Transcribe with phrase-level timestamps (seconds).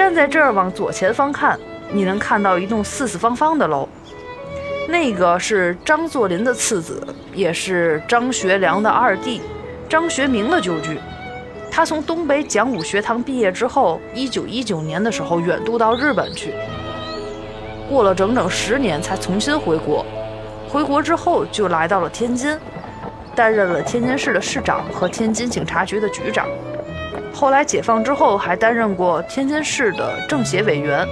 [0.00, 1.60] 站在这儿往左前方看，
[1.92, 3.86] 你能看到一栋四四方方的楼，
[4.88, 9.42] 那个是张作霖的次子，也是张学良的二弟，
[9.90, 10.98] 张学明的旧居。
[11.70, 16.54] 他从东北讲武学堂毕业之后，一九一九年的时候远渡到日本去，
[17.86, 20.06] 过了整整十年才重新回国。
[20.66, 22.58] 回国之后就来到了天津，
[23.34, 26.48] 担任了天津市的市长和天津警察局的局长。
[27.40, 31.08] 后来解放之后，还担任过天津市的政协委员。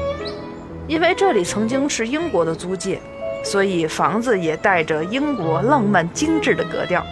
[0.87, 3.01] 因为这里曾经是英国的租界，
[3.43, 7.03] 所以房子也带着英国浪漫精致的格调。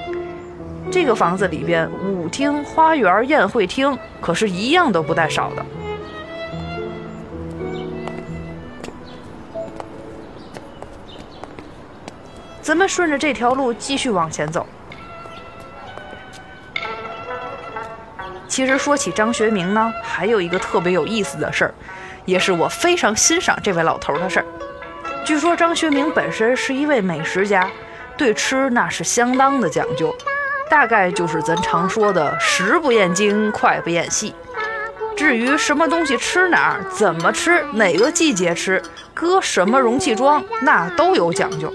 [0.91, 5.65] 这个房子里边，舞厅、花园、宴会厅，可是一样都不带少的。
[12.61, 14.67] 咱们顺着这条路继续往前走。
[18.57, 21.75] 其实说起张学明呢，还有一个特别有意思的事儿，
[22.25, 24.47] 也是我非常欣赏这位老头的事儿。
[25.27, 27.69] 据说张学明本身是一位美食家，
[28.17, 30.11] 对吃那是相当的讲究，
[30.71, 34.35] 大概就是咱常说的“食不厌精，脍不厌细”。
[35.15, 38.83] 至于什么东西吃哪儿、怎么吃、哪个季节吃、
[39.13, 41.71] 搁什么容器装，那都有讲究。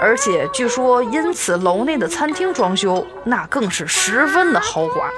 [0.00, 5.08] 而且据说，因此楼内的餐厅装修那更是十分的豪华。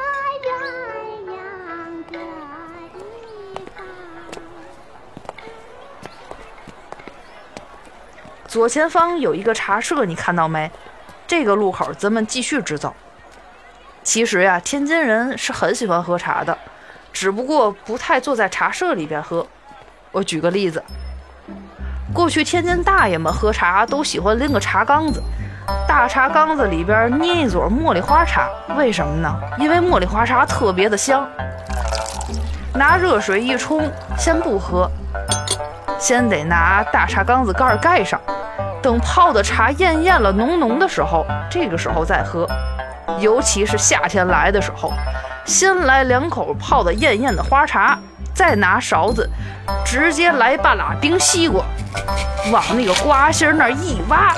[8.50, 10.68] 左前方有一个茶社，你看到没？
[11.24, 12.92] 这个路口咱们继续直走。
[14.02, 16.58] 其实呀，天津人是很喜欢喝茶的，
[17.12, 19.46] 只不过不太坐在茶社里边喝。
[20.10, 20.82] 我举个例子，
[22.12, 25.22] 过去天津大爷们喝茶都喜欢拎个茶缸子，
[25.86, 29.32] 大茶缸子里边捏一撮茉莉花茶，为什么呢？
[29.60, 31.24] 因为茉莉花茶特别的香。
[32.74, 34.90] 拿热水一冲，先不喝，
[36.00, 38.20] 先得拿大茶缸子盖盖上。
[38.82, 42.46] 等泡的茶艳艳了、浓浓的时候，这个时候再喝。
[43.18, 44.92] 尤其是夏天来的时候，
[45.44, 47.98] 先来两口泡的艳艳的花茶，
[48.32, 49.28] 再拿勺子
[49.84, 51.64] 直接来半拉冰西瓜，
[52.52, 54.34] 往那个瓜心那一挖，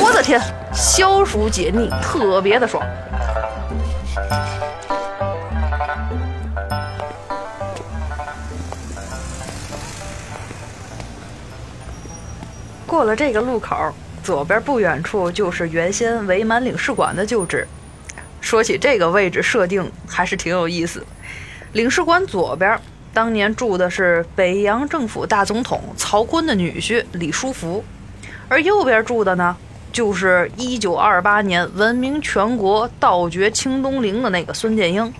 [0.00, 0.40] 我的天，
[0.72, 2.84] 消暑解腻，特别的爽。
[12.92, 13.90] 过了这个路口，
[14.22, 17.66] 左边不远处就是原先伪满领事馆的旧址。
[18.42, 21.02] 说起这个位置设定，还是挺有意思。
[21.72, 22.78] 领事馆左边
[23.14, 27.82] 当年住的是北洋政府大总统曹锟的女婿李书福，
[28.46, 29.56] 而右边住的呢，
[29.90, 35.10] 就是1928年闻名全国、盗掘清东陵的那个孙殿英。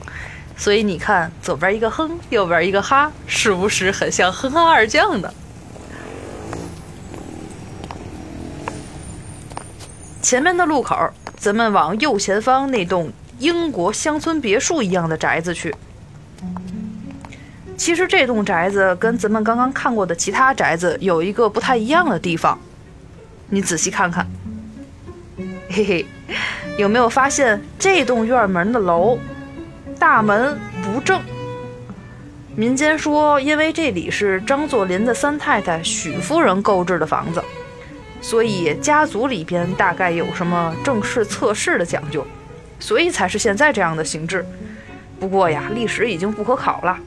[0.58, 5.32] 所以你看，左边一个哼，右边一个哈，是不是很像哼哈二将的？
[10.32, 10.97] 前面的路口，
[11.37, 15.75] 咱们往右前方那栋英国乡村别墅一样的宅子去。
[17.76, 22.59] 其实这栋宅子跟咱们刚刚看过的其他宅子有一个不太一样的地方，
[23.50, 24.26] 你仔细看看，
[25.69, 26.06] 嘿嘿，
[26.78, 29.19] 有没有发现这栋院门的楼
[29.99, 31.20] 大门不正？
[32.56, 37.44] 民间说，因为这里是张作霖的三太太许夫人购置的房子。
[38.22, 42.24] 所以家族里边大概有什么正式测试的讲究，
[42.78, 44.46] 所以才是现在这样的形制。
[45.20, 46.98] 不过呀，历史已经不可考了。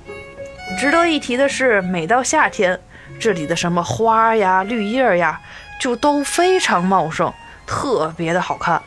[0.80, 2.80] 值得一提的是，每到夏天，
[3.18, 5.40] 这里的什么花呀、绿叶呀，
[5.80, 7.34] 就都非常茂盛，
[7.66, 8.82] 特别的好看。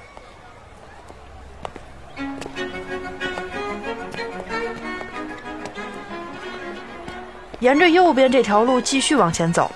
[7.61, 9.71] 沿着右边这条路继续往前走。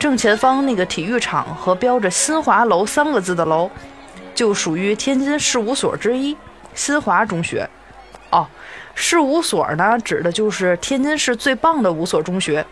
[0.00, 3.70] 正前方那个体育场和标着“新华楼”三个字的楼，
[4.34, 6.34] 就属于天津市五所之一——
[6.74, 7.68] 新华中学。
[8.30, 8.46] 哦，
[8.94, 12.64] 市五所呢，指的就是天津市最棒的五所中学。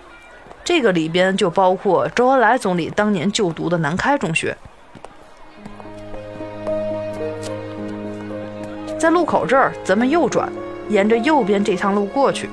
[0.65, 4.57] 这个里边就包括周恩来总理当年就读的南开中学。
[8.99, 10.51] 在路口这儿，咱们右转，
[10.89, 12.49] 沿着右边这趟路过去，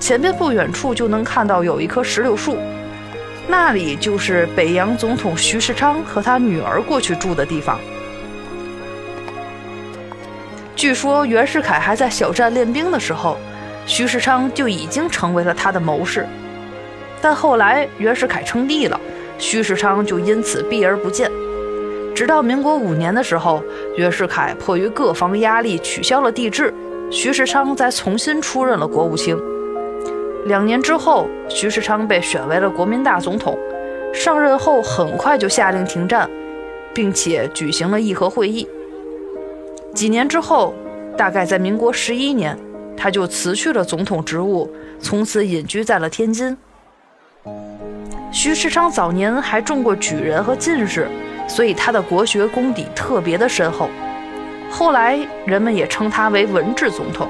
[0.00, 2.56] 前边不远处就能看到有一棵石榴树。
[3.50, 7.80] 那里就是北洋总统徐世昌和他女儿过去住的地方。
[10.76, 13.38] 据说袁世凯还在小站练兵的时候，
[13.86, 16.26] 徐世昌就已经成为了他的谋士。
[17.22, 19.00] 但后来袁世凯称帝了，
[19.38, 21.30] 徐世昌就因此避而不见。
[22.14, 23.64] 直到民国五年的时候，
[23.96, 26.72] 袁世凯迫于各方压力取消了帝制，
[27.10, 29.36] 徐世昌才重新出任了国务卿。
[30.48, 33.56] 两年之后，徐世昌被选为了国民大总统。
[34.14, 36.28] 上任后很快就下令停战，
[36.94, 38.66] 并且举行了议和会议。
[39.94, 40.74] 几年之后，
[41.18, 42.58] 大概在民国十一年，
[42.96, 44.68] 他就辞去了总统职务，
[44.98, 46.56] 从此隐居在了天津。
[48.32, 51.06] 徐世昌早年还中过举人和进士，
[51.46, 53.90] 所以他的国学功底特别的深厚。
[54.70, 57.28] 后来人们也称他为文治总统。